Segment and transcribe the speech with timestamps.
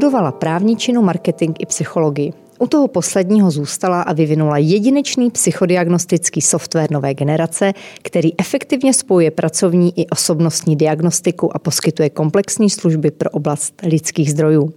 [0.00, 2.32] Studovala právničinu, marketing i psychologii.
[2.58, 10.00] U toho posledního zůstala a vyvinula jedinečný psychodiagnostický software nové generace, který efektivně spojuje pracovní
[10.00, 14.72] i osobnostní diagnostiku a poskytuje komplexní služby pro oblast lidských zdrojů.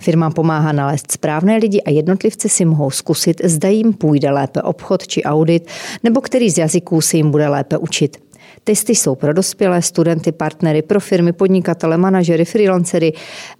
[0.00, 5.06] Firma pomáhá nalézt správné lidi a jednotlivci si mohou zkusit, zda jim půjde lépe obchod
[5.06, 5.66] či audit,
[6.02, 8.27] nebo který z jazyků se jim bude lépe učit.
[8.64, 13.12] Testy jsou pro dospělé, studenty, partnery, pro firmy, podnikatele, manažery, freelancery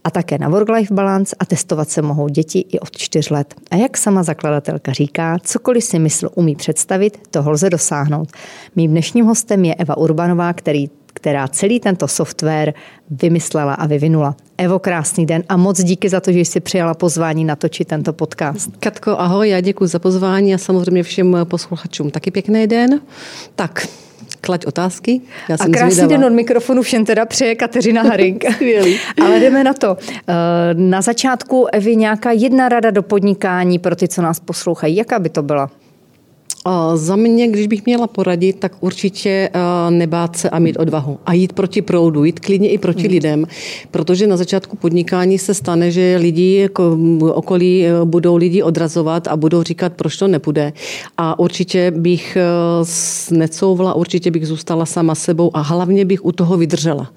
[0.04, 3.54] a také na work-life balance a testovat se mohou děti i od 4 let.
[3.70, 8.28] A jak sama zakladatelka říká, cokoliv si mysl umí představit, toho lze dosáhnout.
[8.76, 12.74] Mým dnešním hostem je Eva Urbanová, který která celý tento software
[13.10, 14.36] vymyslela a vyvinula.
[14.58, 18.70] Evo, krásný den a moc díky za to, že jsi přijala pozvání natočit tento podcast.
[18.80, 23.00] Katko, ahoj, já děkuji za pozvání a samozřejmě všem posluchačům taky pěkný den.
[23.54, 23.88] Tak,
[24.40, 25.20] klaď otázky.
[25.48, 26.20] Já jsem a krásný zvědavá.
[26.20, 28.44] den od mikrofonu všem teda přeje Kateřina Haring.
[29.24, 29.96] Ale jdeme na to.
[30.28, 30.34] Eh,
[30.74, 34.96] na začátku, Evi, nějaká jedna rada do podnikání pro ty, co nás poslouchají.
[34.96, 35.70] Jaká by to byla?
[36.94, 39.50] Za mě, když bych měla poradit, tak určitě
[39.90, 41.18] nebát se a mít odvahu.
[41.26, 43.10] A jít proti proudu, jít klidně i proti hmm.
[43.10, 43.46] lidem,
[43.90, 46.98] protože na začátku podnikání se stane, že lidi jako
[47.32, 50.72] okolí e, budou lidi odrazovat a budou říkat, proč to nepůjde.
[51.16, 52.44] A určitě bych e,
[53.30, 57.10] necouvala, určitě bych zůstala sama sebou a hlavně bych u toho vydržela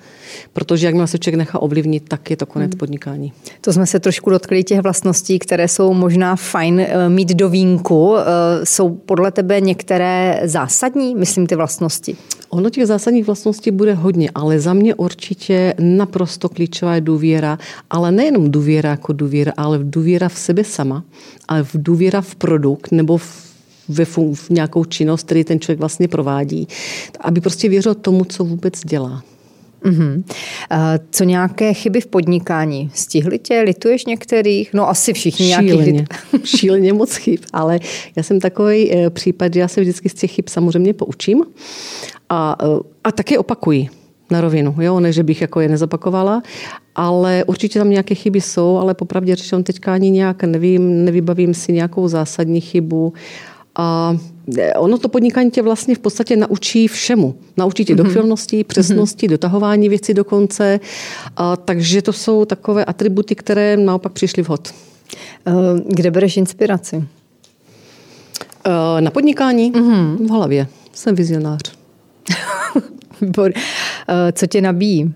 [0.54, 2.78] protože jakmile se člověk nechá ovlivnit, tak je to konec hmm.
[2.78, 3.34] podnikání.
[3.62, 8.16] To jsme se trošku dotkli těch vlastností, které jsou možná fajn eh, mít do vínku.
[8.18, 8.24] Eh,
[8.66, 12.18] jsou podle tebe některé zásadní, myslím, ty vlastnosti?
[12.50, 18.12] Ono těch zásadních vlastností bude hodně, ale za mě určitě naprosto klíčová je důvěra, ale
[18.12, 21.04] nejenom důvěra jako důvěra, ale důvěra v sebe sama,
[21.48, 23.52] ale v důvěra v produkt nebo v
[23.92, 26.68] ve v nějakou činnost, který ten člověk vlastně provádí,
[27.20, 29.24] aby prostě věřil tomu, co vůbec dělá.
[29.86, 30.24] Mm-hmm.
[31.12, 32.92] Co nějaké chyby v podnikání?
[32.94, 33.62] Stihli tě?
[33.62, 34.74] Lituješ některých?
[34.74, 35.92] No asi všichni Šíleně.
[35.92, 36.08] nějakých.
[36.44, 37.80] Šíleně moc chyb, ale
[38.16, 41.44] já jsem takový eh, případ, že já se vždycky z těch chyb samozřejmě poučím
[42.30, 43.90] a, eh, a taky opakuji
[44.32, 46.44] na rovinu, jo, ne, že bych jako je nezapakovala,
[46.96, 51.74] ale určitě tam nějaké chyby jsou, ale popravdě řečeno teďka ani nějak nevím, nevybavím si
[51.74, 53.14] nějakou zásadní chybu.
[53.76, 54.18] A
[54.58, 57.36] e, ono to podnikání tě vlastně v podstatě naučí všemu.
[57.58, 57.98] Naučí tě mm-hmm.
[58.04, 59.32] dochvilnosti, přesnosti, mm-hmm.
[59.32, 60.80] dotahování věcí do konce.
[61.38, 64.68] A, takže to jsou takové atributy, které naopak přišly vhod.
[64.68, 64.74] E,
[65.88, 67.04] kde bereš inspiraci?
[68.66, 69.72] E, na podnikání?
[69.72, 70.28] Mm-hmm.
[70.28, 70.68] V hlavě.
[70.94, 71.62] Jsem vizionář.
[74.34, 75.14] Co tě nabíjí?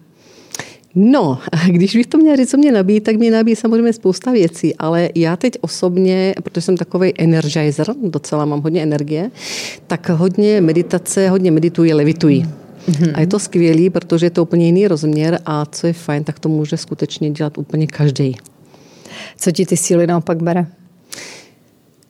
[0.95, 4.75] No, když bych to měla říct, co mě nabíjí, tak mě nabíjí samozřejmě spousta věcí,
[4.75, 9.31] ale já teď osobně, protože jsem takový energizer, docela mám hodně energie,
[9.87, 12.45] tak hodně meditace, hodně medituji, levituji.
[12.89, 13.11] Mm-hmm.
[13.13, 16.39] A je to skvělé, protože je to úplně jiný rozměr a co je fajn, tak
[16.39, 18.37] to může skutečně dělat úplně každý.
[19.37, 20.67] Co ti ty síly naopak bere?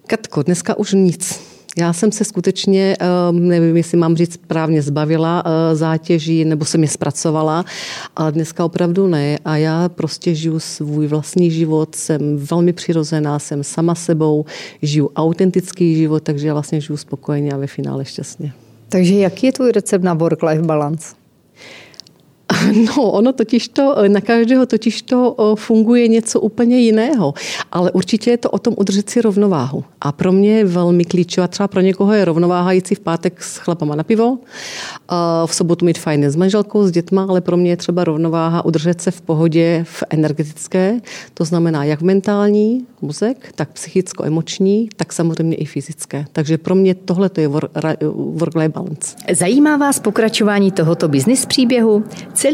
[0.07, 1.40] Katko, dneska už nic.
[1.78, 6.84] Já jsem se skutečně, ehm, nevím, jestli mám říct, správně zbavila eh, zátěží, nebo jsem
[6.84, 7.66] je zpracovala,
[8.16, 9.38] ale dneska opravdu ne.
[9.46, 14.46] A já prostě žiju svůj vlastní život, jsem velmi přirozená, jsem sama sebou,
[14.81, 18.53] žiju autentický život, takže já vlastně žiju spokojeně a ve finále šťastně.
[18.90, 21.25] Takže jaký je tvůj recept na work-life balance?
[22.85, 27.33] No, ono totiž to, na každého totiž to funguje něco úplně jiného,
[27.71, 29.83] ale určitě je to o tom udržet si rovnováhu.
[30.01, 33.43] A pro mě je velmi klíčová, třeba pro někoho je rovnováha jít si v pátek
[33.43, 34.37] s chlapama na pivo,
[35.45, 39.01] v sobotu mít fajn s manželkou, s dětma, ale pro mě je třeba rovnováha udržet
[39.01, 40.99] se v pohodě v energetické,
[41.33, 46.25] to znamená jak mentální, mozek, tak psychicko-emoční, tak samozřejmě i fyzické.
[46.31, 49.15] Takže pro mě tohle je work-life balance.
[49.33, 52.03] Zajímá vás pokračování tohoto business příběhu?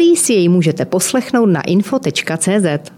[0.02, 2.92] Celý si jej můžete poslechnout na info.cz.